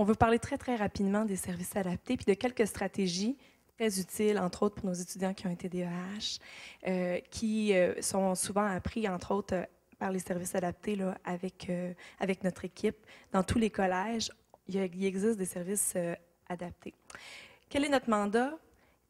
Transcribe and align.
On 0.00 0.04
veut 0.04 0.14
parler 0.14 0.38
très, 0.38 0.56
très 0.56 0.76
rapidement 0.76 1.24
des 1.24 1.34
services 1.34 1.74
adaptés 1.74 2.16
puis 2.16 2.24
de 2.24 2.34
quelques 2.34 2.68
stratégies 2.68 3.36
très 3.76 3.98
utiles, 3.98 4.38
entre 4.38 4.62
autres 4.62 4.76
pour 4.76 4.86
nos 4.86 4.94
étudiants 4.94 5.34
qui 5.34 5.48
ont 5.48 5.50
été 5.50 5.68
DEH, 5.68 6.38
euh, 6.86 7.18
qui 7.32 7.74
euh, 7.74 8.00
sont 8.00 8.36
souvent 8.36 8.64
appris, 8.64 9.08
entre 9.08 9.34
autres, 9.34 9.56
euh, 9.56 9.64
par 9.98 10.12
les 10.12 10.20
services 10.20 10.54
adaptés 10.54 10.94
là, 10.94 11.18
avec, 11.24 11.68
avec 12.20 12.44
notre 12.44 12.64
équipe. 12.64 12.94
Dans 13.32 13.42
tous 13.42 13.58
les 13.58 13.70
collèges, 13.70 14.30
il, 14.68 14.76
il 14.76 15.04
existe 15.04 15.36
des 15.36 15.46
services 15.46 15.96
adaptés. 16.48 16.94
Quel 17.68 17.84
est 17.84 17.88
notre 17.88 18.08
mandat? 18.08 18.52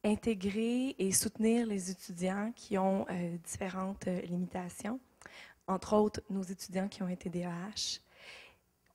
Intégrer 0.02 0.96
et 0.98 1.12
soutenir 1.12 1.66
les 1.66 1.91
étudiants 1.91 2.50
qui 2.57 2.79
ont 2.79 3.05
différentes 3.45 4.07
limitations, 4.07 4.98
entre 5.66 5.93
autres 5.96 6.23
nos 6.30 6.43
étudiants 6.43 6.89
qui 6.89 7.02
ont 7.02 7.09
été 7.09 7.29
DEH, 7.29 8.00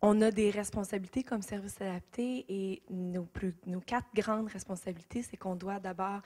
on 0.06 0.20
a 0.22 0.32
des 0.32 0.52
responsabilités 0.52 1.24
comme 1.24 1.42
service 1.42 1.80
adapté 1.80 2.46
et 2.50 2.84
nos, 2.90 3.26
quatre 3.86 4.14
grandes 4.14 4.50
responsabilités, 4.50 5.24
c'est 5.24 5.38
qu'on 5.38 5.56
doit 5.56 5.80
d'abord 5.80 6.20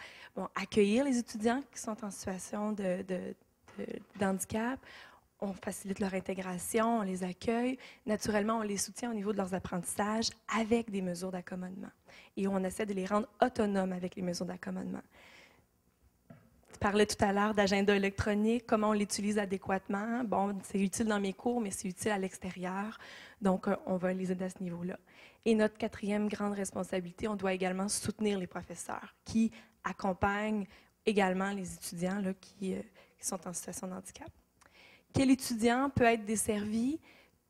accueillir 0.55 1.05
les 1.05 1.19
étudiants 1.19 1.61
qui 1.71 1.79
sont 1.79 2.03
en 2.03 2.09
situation 2.09 2.71
de, 2.71 3.05
handicap. 4.19 4.79
On 5.39 5.53
facilite 5.53 5.99
leur 5.99 6.15
intégration, 6.15 7.01
on 7.01 7.01
les 7.03 7.23
accueille. 7.23 7.77
Naturellement, 8.07 8.57
on 8.57 8.63
les 8.63 8.77
soutient 8.77 9.11
au 9.11 9.13
niveau 9.13 9.31
de 9.31 9.37
leurs 9.37 9.53
apprentissages 9.53 10.31
avec 10.57 10.89
des 10.89 11.03
mesures 11.03 11.29
d'accommodement. 11.29 11.91
Et 12.35 12.47
on 12.47 12.57
essaie 12.63 12.87
de 12.87 12.95
les 12.95 13.05
rendre 13.05 13.27
autonomes 13.43 13.93
avec 13.93 14.15
les 14.15 14.23
mesures 14.23 14.47
d'accommodement. 14.47 15.03
Parlais 16.79 17.07
tout 17.07 17.23
à 17.23 17.33
l'heure 17.33 17.55
d'agenda 17.55 17.95
électronique, 17.95 18.65
comment 18.67 18.89
on 18.89 18.93
l'utilise 18.93 19.39
adéquatement. 19.39 20.23
Bon, 20.23 20.55
c'est 20.63 20.79
utile 20.79 21.07
dans 21.07 21.19
mes 21.19 21.33
cours, 21.33 21.59
mais 21.59 21.71
c'est 21.71 21.87
utile 21.87 22.11
à 22.11 22.19
l'extérieur. 22.19 22.99
Donc, 23.41 23.67
euh, 23.67 23.75
on 23.87 23.97
va 23.97 24.13
les 24.13 24.31
aider 24.31 24.45
à 24.45 24.49
ce 24.49 24.61
niveau-là. 24.61 24.99
Et 25.45 25.55
notre 25.55 25.77
quatrième 25.77 26.27
grande 26.27 26.53
responsabilité, 26.53 27.27
on 27.27 27.35
doit 27.35 27.53
également 27.53 27.87
soutenir 27.87 28.37
les 28.37 28.45
professeurs 28.45 29.15
qui 29.25 29.51
accompagnent 29.83 30.65
également 31.05 31.51
les 31.51 31.73
étudiants 31.73 32.19
là, 32.19 32.33
qui, 32.39 32.75
euh, 32.75 32.81
sont 33.19 33.47
en 33.47 33.53
situation 33.53 33.87
de 33.87 33.93
handicap. 33.93 34.29
Quel 35.13 35.31
étudiant 35.31 35.89
peut 35.89 36.03
être 36.03 36.25
desservi? 36.25 36.99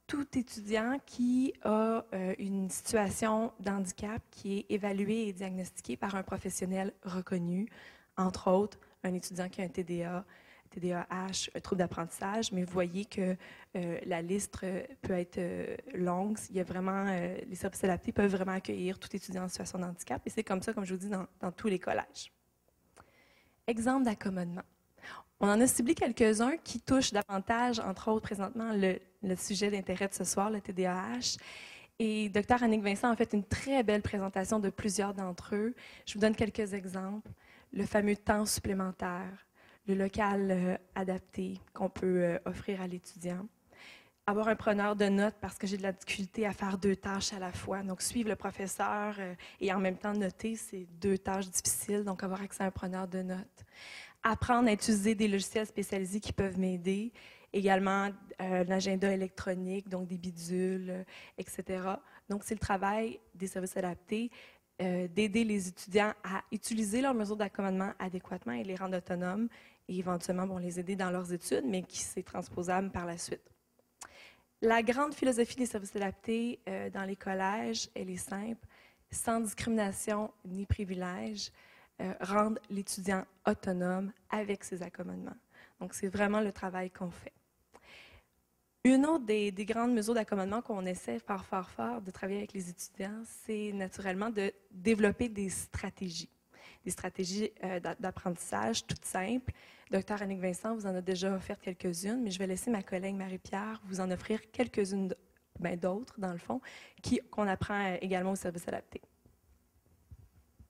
Tout 0.05 0.37
étudiant 0.37 0.99
qui 1.05 1.53
a 1.63 2.05
euh, 2.13 2.33
une 2.39 2.69
situation 2.69 3.51
d'handicap 3.59 4.21
qui 4.31 4.59
est 4.59 4.65
évaluée 4.69 5.27
et 5.27 5.33
diagnostiquée 5.33 5.97
par 5.97 6.15
un 6.15 6.23
professionnel 6.23 6.93
reconnu, 7.03 7.67
entre 8.15 8.49
autres 8.49 8.79
un 9.03 9.13
étudiant 9.13 9.49
qui 9.49 9.61
a 9.61 9.65
un 9.65 9.69
TDA, 9.69 10.25
TDAH, 10.67 11.49
un 11.55 11.59
trouble 11.59 11.79
d'apprentissage, 11.79 12.51
mais 12.51 12.63
vous 12.63 12.73
voyez 12.73 13.05
que 13.05 13.35
euh, 13.75 13.99
la 14.05 14.21
liste 14.21 14.57
euh, 14.63 14.83
peut 15.01 15.13
être 15.13 15.37
euh, 15.37 15.75
longue. 15.93 16.37
Il 16.49 16.55
y 16.55 16.59
a 16.59 16.63
vraiment, 16.63 17.05
les 17.05 17.55
services 17.55 17.83
adaptés 17.83 18.11
peuvent 18.11 18.31
vraiment 18.31 18.53
accueillir 18.53 18.99
tout 18.99 19.13
étudiant 19.15 19.43
en 19.43 19.47
situation 19.47 19.79
de 19.79 19.85
handicap, 19.85 20.21
et 20.25 20.29
c'est 20.29 20.43
comme 20.43 20.61
ça, 20.61 20.73
comme 20.73 20.85
je 20.85 20.93
vous 20.93 20.99
dis, 20.99 21.09
dans, 21.09 21.51
tous 21.51 21.67
les 21.67 21.79
collèges. 21.79 22.31
Exemple 23.65 24.05
d'accommodement. 24.05 24.63
On 25.39 25.47
en 25.47 25.59
a 25.61 25.67
ciblé 25.67 25.93
quelques-uns 25.93 26.57
qui 26.57 26.81
touchent 26.81 27.13
davantage, 27.13 27.79
entre 27.79 28.09
autres, 28.09 28.23
présentement, 28.23 28.71
le, 28.73 29.35
sujet 29.35 29.69
d'intérêt 29.69 30.07
de 30.07 30.13
ce 30.13 30.23
soir, 30.23 30.49
le 30.49 30.61
TDAH. 30.61 31.37
Et 31.99 32.29
Dr. 32.29 32.61
Annick 32.63 32.81
Vincent 32.81 33.09
a 33.09 33.15
fait 33.15 33.33
une 33.33 33.43
très 33.43 33.83
belle 33.83 34.01
présentation 34.01 34.59
de 34.59 34.69
plusieurs 34.69 35.13
d'entre 35.13 35.55
eux. 35.55 35.75
Je 36.05 36.13
vous 36.13 36.19
donne 36.19 36.35
quelques 36.35 36.73
exemples. 36.73 37.29
Le 37.73 37.85
fameux 37.85 38.15
temps 38.15 38.45
supplémentaire, 38.45 39.47
le 39.87 39.95
local 39.95 40.51
euh, 40.51 40.77
adapté 40.95 41.59
qu'on 41.73 41.89
peut 41.89 42.23
euh, 42.23 42.39
offrir 42.45 42.81
à 42.81 42.87
l'étudiant. 42.87 43.47
Avoir 44.25 44.49
un 44.49 44.55
preneur 44.55 44.95
de 44.95 45.05
notes 45.05 45.35
parce 45.39 45.57
que 45.57 45.67
j'ai 45.67 45.77
de 45.77 45.83
la 45.83 45.93
difficulté 45.93 46.45
à 46.45 46.51
faire 46.51 46.77
deux 46.77 46.97
tâches 46.97 47.31
à 47.31 47.39
la 47.39 47.51
fois. 47.51 47.81
Donc, 47.83 48.01
suivre 48.01 48.29
le 48.29 48.35
professeur 48.35 49.15
euh, 49.19 49.33
et 49.61 49.71
en 49.71 49.79
même 49.79 49.97
temps 49.97 50.13
noter, 50.13 50.55
c'est 50.55 50.85
deux 50.99 51.17
tâches 51.17 51.49
difficiles. 51.49 52.03
Donc, 52.03 52.23
avoir 52.23 52.41
accès 52.41 52.63
à 52.63 52.67
un 52.67 52.71
preneur 52.71 53.07
de 53.07 53.21
notes. 53.21 53.65
Apprendre 54.23 54.67
à 54.67 54.73
utiliser 54.73 55.15
des 55.15 55.27
logiciels 55.27 55.67
spécialisés 55.67 56.19
qui 56.19 56.33
peuvent 56.33 56.59
m'aider. 56.59 57.13
Également, 57.53 58.09
un 58.39 58.69
agenda 58.69 59.11
électronique, 59.11 59.87
donc 59.87 60.07
des 60.07 60.17
bidules, 60.17 61.05
etc. 61.37 61.81
Donc, 62.29 62.43
c'est 62.43 62.55
le 62.55 62.59
travail 62.59 63.21
des 63.33 63.47
services 63.47 63.77
adaptés 63.77 64.29
d'aider 64.79 65.43
les 65.43 65.67
étudiants 65.69 66.13
à 66.23 66.43
utiliser 66.51 67.01
leurs 67.01 67.15
mesures 67.15 67.35
d'accommodement 67.35 67.93
adéquatement 67.97 68.53
et 68.53 68.63
les 68.63 68.75
rendre 68.75 68.97
autonomes 68.97 69.47
et 69.87 69.97
éventuellement 69.97 70.45
bon, 70.45 70.57
les 70.57 70.79
aider 70.79 70.95
dans 70.95 71.09
leurs 71.09 71.33
études, 71.33 71.65
mais 71.65 71.83
qui 71.83 71.99
c'est 71.99 72.23
transposable 72.23 72.91
par 72.91 73.05
la 73.05 73.17
suite. 73.17 73.41
La 74.61 74.81
grande 74.81 75.13
philosophie 75.13 75.55
des 75.55 75.67
services 75.67 75.95
adaptés 75.95 76.59
euh, 76.67 76.89
dans 76.89 77.03
les 77.03 77.15
collèges, 77.15 77.89
elle 77.93 78.09
est 78.09 78.17
simple, 78.17 78.67
sans 79.11 79.39
discrimination 79.39 80.31
ni 80.45 80.65
privilège, 80.65 81.51
euh, 82.01 82.13
rendre 82.21 82.59
l'étudiant 82.69 83.23
autonome 83.45 84.11
avec 84.31 84.63
ses 84.63 84.81
accommodements. 84.81 85.37
Donc, 85.79 85.93
c'est 85.93 86.07
vraiment 86.07 86.41
le 86.41 86.51
travail 86.51 86.89
qu'on 86.89 87.11
fait. 87.11 87.33
Une 88.87 89.05
autre 89.05 89.25
des, 89.25 89.51
des 89.51 89.65
grandes 89.65 89.93
mesures 89.93 90.13
d'accommodement 90.13 90.61
qu'on 90.61 90.85
essaie 90.85 91.19
fort, 91.19 91.43
fort, 91.43 91.69
fort 91.69 92.01
de 92.01 92.09
travailler 92.09 92.37
avec 92.37 92.53
les 92.53 92.69
étudiants, 92.69 93.21
c'est 93.45 93.73
naturellement 93.73 94.29
de 94.29 94.53
développer 94.71 95.27
des 95.27 95.49
stratégies 95.49 96.29
des 96.85 96.91
stratégies 96.91 97.51
euh, 97.65 97.81
d'apprentissage 97.99 98.87
toutes 98.87 99.03
simples. 99.03 99.51
Docteur 99.91 100.21
Annick 100.21 100.39
Vincent 100.39 100.73
vous 100.73 100.85
en 100.85 100.95
a 100.95 101.01
déjà 101.01 101.35
offert 101.35 101.59
quelques-unes, 101.59 102.21
mais 102.23 102.31
je 102.31 102.39
vais 102.39 102.47
laisser 102.47 102.71
ma 102.71 102.81
collègue 102.81 103.15
Marie-Pierre 103.15 103.81
vous 103.87 103.99
en 103.99 104.09
offrir 104.09 104.39
quelques-unes 104.51 105.13
ben, 105.59 105.77
d'autres, 105.77 106.17
dans 106.17 106.31
le 106.31 106.37
fond, 106.37 106.61
qu'on 107.29 107.45
apprend 107.45 107.91
euh, 107.91 107.97
également 107.99 108.31
au 108.31 108.35
service 108.37 108.65
adapté. 108.69 109.01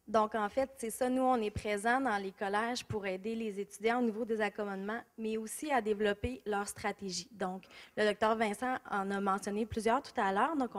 Donc, 0.07 0.35
en 0.35 0.47
fait, 0.47 0.69
c'est 0.77 0.89
ça, 0.89 1.09
nous, 1.09 1.21
on 1.21 1.35
est 1.41 1.51
présents 1.51 1.99
dans 1.99 2.15
les 2.15 2.31
collèges 2.31 2.85
pour 2.85 3.05
aider 3.05 3.35
les 3.35 3.59
étudiants 3.59 3.99
au 3.99 4.03
niveau 4.03 4.23
des 4.23 4.39
accommodements, 4.39 5.01
mais 5.17 5.35
aussi 5.35 5.69
à 5.69 5.81
développer 5.81 6.41
leur 6.45 6.65
stratégie. 6.65 7.27
Donc, 7.33 7.63
le 7.97 8.05
docteur 8.05 8.37
Vincent 8.37 8.77
en 8.89 9.11
a 9.11 9.19
mentionné 9.19 9.65
plusieurs 9.65 10.01
tout 10.01 10.13
à 10.15 10.31
l'heure, 10.31 10.55
donc 10.55 10.71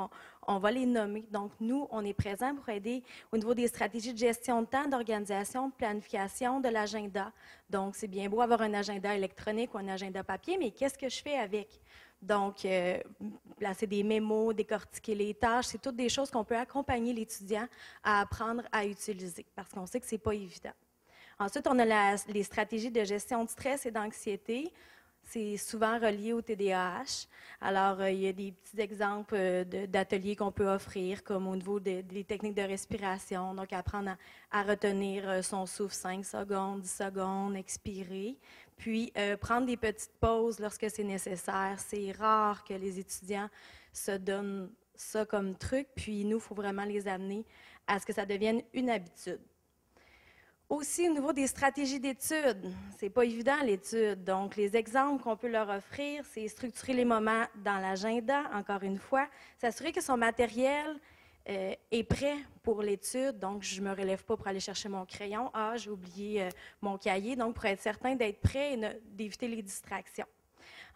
on, 0.47 0.59
va 0.59 0.71
les 0.71 0.87
nommer. 0.87 1.27
Donc, 1.31 1.53
nous, 1.61 1.87
on 1.91 2.03
est 2.07 2.15
présents 2.15 2.55
pour 2.55 2.71
aider 2.71 3.03
au 3.31 3.37
niveau 3.37 3.53
des 3.53 3.69
stratégies 3.69 4.15
de 4.15 4.19
gestion 4.19 4.63
de 4.63 4.67
temps, 4.67 4.89
d'organisation, 4.89 5.69
de 5.69 5.75
planification, 5.75 6.61
de 6.61 6.71
l'agenda. 6.71 7.31
Donc, 7.69 7.97
c'est 7.97 8.09
bien 8.09 8.31
beau 8.31 8.41
avoir 8.41 8.63
un 8.63 8.73
agenda 8.73 9.15
électronique 9.15 9.75
ou 9.75 9.79
un 9.79 9.89
agenda 9.89 10.25
papier, 10.25 10.57
mais 10.59 10.71
qu'est-ce 10.71 10.97
que 10.97 11.11
je 11.11 11.21
fais 11.21 11.37
avec? 11.37 11.69
Donc, 12.21 12.65
euh, 12.65 12.99
placer 13.57 13.87
des 13.87 14.03
mémos, 14.03 14.55
décortiquer 14.55 15.15
les 15.15 15.35
tâches, 15.35 15.67
c'est 15.67 15.81
toutes 15.81 15.97
des 15.97 16.09
choses 16.09 16.31
qu'on 16.31 16.45
peut 16.45 16.57
accompagner 16.57 17.13
l'étudiant 17.13 17.69
à 18.03 18.21
apprendre 18.21 18.63
à 18.73 18.85
utiliser 18.85 19.47
parce 19.55 19.71
qu'on 19.71 19.87
sait 19.87 20.01
que 20.01 20.07
ce 20.07 20.15
n'est 20.15 20.21
pas 20.21 20.35
évident. 20.35 20.73
Ensuite, 21.39 21.69
on 21.69 21.79
a 21.79 22.17
les 22.27 22.43
stratégies 22.43 22.91
de 22.91 23.05
gestion 23.05 23.45
de 23.45 23.49
stress 23.49 23.87
et 23.87 23.93
d'anxiété. 23.93 24.73
C'est 25.31 25.59
souvent 25.59 25.99
relié 25.99 26.33
au 26.33 26.41
TDAH. 26.41 27.27
Alors, 27.61 28.01
euh, 28.01 28.11
il 28.11 28.21
y 28.21 28.29
a 28.29 28.33
des 28.33 28.53
petits 28.53 28.81
exemples 28.81 29.35
euh, 29.37 29.63
d'ateliers 29.87 30.35
qu'on 30.35 30.53
peut 30.53 30.67
offrir, 30.67 31.23
comme 31.23 31.47
au 31.49 31.55
niveau 31.55 31.79
des 31.81 32.25
techniques 32.25 32.55
de 32.55 32.63
respiration, 32.63 33.53
donc 33.55 33.75
apprendre 33.75 34.17
à, 34.51 34.63
retenir 34.63 35.45
son 35.45 35.67
souffle 35.67 35.95
5 35.95 36.25
secondes, 36.25 36.81
10 36.81 36.91
secondes, 36.91 37.57
expirer. 37.57 38.39
Puis, 38.79 39.13
euh, 39.19 39.37
prendre 39.37 39.67
des 39.67 39.77
petites 39.77 40.15
pauses 40.19 40.61
lorsque 40.61 40.89
c'est 40.89 41.05
nécessaire. 41.05 41.75
C'est 41.77 42.11
rare 42.13 42.65
que 42.65 42.73
les 42.73 42.99
étudiants 42.99 43.51
se 43.93 44.13
donnent 44.13 44.71
ça 44.95 45.27
comme 45.27 45.57
truc. 45.57 45.89
Puis, 45.95 46.25
nous, 46.25 46.39
il 46.39 46.43
faut 46.43 46.55
vraiment 46.55 46.85
les 46.85 47.07
amener 47.07 47.45
à 47.87 48.01
ce 48.01 48.07
que 48.07 48.15
ça 48.15 48.25
devienne 48.25 48.63
une 48.73 48.89
habitude. 48.89 49.41
Aussi, 50.69 51.09
au 51.09 51.13
niveau 51.15 51.33
des 51.33 51.47
stratégies 51.47 51.99
d'études, 51.99 52.71
c'est 52.99 53.09
pas 53.09 53.25
évident 53.25 53.57
l'étude. 53.65 54.23
Donc, 54.23 54.55
les 54.55 54.77
exemples 54.77 55.23
qu'on 55.23 55.35
peut 55.35 55.49
leur 55.49 55.71
offrir, 55.71 56.25
c'est 56.31 56.47
structurer 56.47 56.93
les 56.93 57.07
moments 57.07 57.45
dans 57.65 57.79
l'agenda, 57.79 58.43
encore 58.53 58.83
une 58.83 58.99
fois, 58.99 59.29
s'assurer 59.57 59.93
que 59.93 60.03
son 60.03 60.19
matériel 60.19 61.01
euh, 61.49 61.75
est 61.91 62.03
prêt 62.03 62.37
pour 62.63 62.83
l'étude, 62.83 63.39
donc 63.39 63.63
je 63.63 63.81
me 63.81 63.93
relève 63.93 64.23
pas 64.23 64.37
pour 64.37 64.47
aller 64.47 64.61
chercher 64.61 64.91
mon 64.91 65.07
crayon. 65.07 65.51
Ah, 65.55 65.73
j'ai 65.77 65.89
oublié 65.89 66.43
euh, 66.43 66.51
mon 66.83 66.99
cahier, 66.99 67.35
donc 67.35 67.55
pour 67.55 67.65
être 67.65 67.81
certain 67.81 68.15
d'être 68.15 68.43
prêt 68.43 68.75
et 68.75 69.01
d'éviter 69.07 69.49
les 69.49 69.63
distractions. 69.63 70.27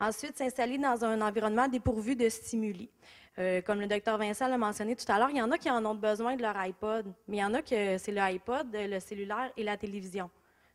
Ensuite, 0.02 0.36
s'installer 0.36 0.78
dans 0.78 1.04
un 1.04 1.20
environnement 1.20 1.68
dépourvu 1.68 2.16
de 2.16 2.28
stimuli. 2.28 2.90
Euh, 3.38 3.62
comme 3.62 3.80
le 3.80 3.86
docteur 3.86 4.18
Vincent 4.18 4.48
l'a 4.48 4.58
mentionné 4.58 4.96
tout 4.96 5.04
à 5.06 5.16
l'heure, 5.16 5.30
il 5.30 5.36
y 5.36 5.42
en 5.42 5.52
a 5.52 5.58
qui 5.58 5.70
en 5.70 5.86
ont 5.86 5.94
besoin 5.94 6.34
de 6.34 6.42
leur 6.42 6.56
iPod, 6.56 7.06
mais 7.28 7.36
il 7.36 7.40
y 7.40 7.44
en 7.44 7.54
a 7.54 7.62
que 7.62 7.98
c'est 7.98 8.10
le 8.10 8.20
iPod, 8.20 8.66
le 8.72 8.98
cellulaire 8.98 9.52
et 9.56 9.62
la 9.62 9.76
télévision. 9.76 10.28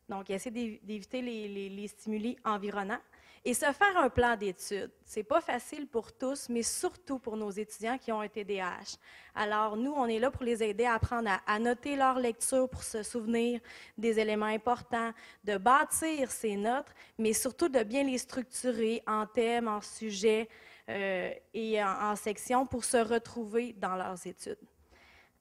Donc, 0.08 0.30
essayer 0.30 0.80
d'éviter 0.82 1.20
les, 1.22 1.88
stimuli 1.88 2.36
environnants. 2.44 3.00
Et 3.44 3.54
se 3.54 3.66
faire 3.72 3.96
un 3.96 4.10
plan 4.10 4.36
d'études, 4.36 4.90
c'est 5.04 5.22
pas 5.22 5.40
facile 5.40 5.86
pour 5.86 6.12
tous, 6.12 6.48
mais 6.48 6.64
surtout 6.64 7.18
pour 7.18 7.36
nos 7.36 7.50
étudiants 7.50 7.96
qui 7.96 8.10
ont 8.10 8.20
un 8.20 8.28
TDAH. 8.28 8.98
Alors, 9.34 9.76
nous, 9.76 9.92
on 9.92 10.06
est 10.06 10.18
là 10.18 10.30
pour 10.30 10.42
les 10.42 10.62
aider 10.62 10.84
à 10.84 10.94
apprendre 10.94 11.30
à, 11.46 11.58
noter 11.58 11.94
leur 11.94 12.18
lecture 12.18 12.68
pour 12.68 12.82
se 12.82 13.02
souvenir 13.04 13.60
des 13.96 14.18
éléments 14.18 14.46
importants, 14.46 15.12
de 15.44 15.56
bâtir 15.56 16.30
ces 16.32 16.56
notes, 16.56 16.92
mais 17.16 17.32
surtout 17.32 17.68
de 17.68 17.82
bien 17.84 18.02
les 18.02 18.18
structurer 18.18 19.02
en 19.06 19.24
thèmes, 19.24 19.68
en 19.68 19.80
sujets 19.80 20.48
euh, 20.88 21.30
et 21.54 21.82
en, 21.82 22.10
en 22.10 22.16
sections 22.16 22.66
pour 22.66 22.84
se 22.84 22.96
retrouver 22.96 23.72
dans 23.72 23.94
leurs 23.94 24.26
études. 24.26 24.58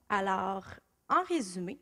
Alors, 0.08 0.64
en 1.10 1.24
résumé, 1.24 1.80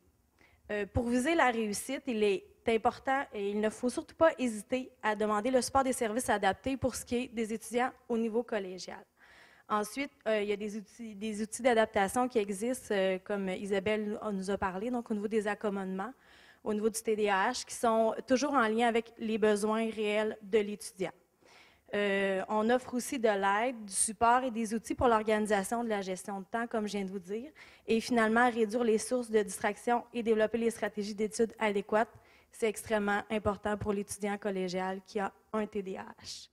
euh, 0.72 0.86
pour 0.92 1.08
viser 1.08 1.36
la 1.36 1.52
réussite, 1.52 2.04
il 2.08 2.24
est 2.24 2.44
important 2.70 3.24
et 3.34 3.50
il 3.50 3.60
ne 3.60 3.70
faut 3.70 3.90
surtout 3.90 4.16
pas 4.16 4.32
hésiter 4.38 4.92
à 5.04 5.16
demander 5.16 5.52
le 5.52 5.62
support 5.62 5.84
des 5.84 5.94
services 5.94 6.30
adaptés 6.30 6.78
pour 6.78 6.96
ce 6.96 7.06
qui 7.06 7.16
est 7.16 7.28
des 7.28 7.54
étudiants 7.54 7.92
au 8.10 8.18
niveau 8.18 8.44
collégial. 8.44 9.04
Ensuite, 9.68 10.12
euh, 10.28 10.42
il 10.42 10.50
y 10.50 10.52
a 10.52 10.58
des 10.58 10.78
outils, 10.78 11.16
des 11.16 11.42
outils 11.42 11.64
d'adaptation 11.64 12.28
qui 12.28 12.38
existent, 12.38 12.94
euh, 12.94 13.18
comme 13.24 13.50
Isabelle 13.50 14.20
nous 14.32 14.52
a 14.52 14.58
parlé, 14.58 14.92
donc 14.92 15.10
au 15.10 15.14
niveau 15.16 15.28
des 15.28 15.48
accommodements, 15.48 16.14
au 16.64 16.74
niveau 16.74 16.90
du 16.90 17.02
TDAH, 17.02 17.64
qui 17.68 17.74
sont 17.74 18.14
toujours 18.28 18.54
en 18.54 18.68
lien 18.68 18.88
avec 18.88 19.12
les 19.18 19.38
besoins 19.38 19.90
réels 19.90 20.38
de 20.44 20.60
l'étudiant. 20.60 21.12
Euh, 21.94 22.42
on 22.50 22.70
offre 22.70 22.96
aussi 22.96 23.20
de 23.20 23.30
l'aide, 23.30 23.86
du 23.86 23.94
support 23.94 24.44
et 24.44 24.52
des 24.52 24.74
outils 24.74 24.96
pour 24.96 25.08
l'organisation 25.08 25.84
de 25.84 25.90
la 25.90 26.02
gestion 26.02 26.40
de 26.42 26.46
temps, 26.46 26.68
comme 26.68 26.88
je 26.88 26.98
viens 26.98 27.06
de 27.06 27.12
vous 27.12 27.20
dire, 27.20 27.50
et 27.88 28.00
finalement 28.02 28.50
réduire 28.50 28.84
les 28.84 28.98
sources 28.98 29.30
de 29.30 29.42
distraction 29.42 30.04
et 30.14 30.22
développer 30.22 30.58
les 30.58 30.72
stratégies 30.72 31.16
d'études 31.16 31.54
adéquates. 31.58 32.14
C'est 32.52 32.68
extrêmement 32.70 33.24
important 33.30 33.78
pour 33.78 33.94
l'étudiant 33.94 34.38
collégial 34.38 35.02
qui 35.06 35.20
a 35.20 35.32
un 35.54 35.66
TDAH. 35.66 36.50